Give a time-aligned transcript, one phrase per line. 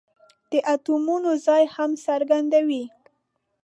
[0.51, 2.83] د اتومونو ځای هم څرګندوي.